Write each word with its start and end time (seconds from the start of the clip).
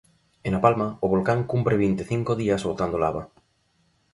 E 0.47 0.47
na 0.51 0.63
Palma, 0.65 0.87
o 1.05 1.07
volcán 1.13 1.39
cumpre 1.51 1.79
vinte 1.83 2.01
e 2.03 2.07
cinco 2.11 2.31
días 2.41 2.65
botando 2.69 3.01
lava. 3.03 3.23